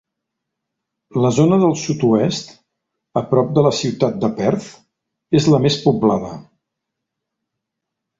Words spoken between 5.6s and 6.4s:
més poblada.